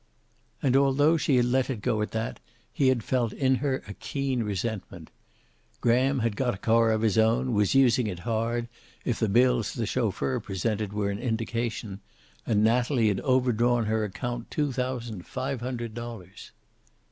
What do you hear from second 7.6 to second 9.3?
using it hard, if the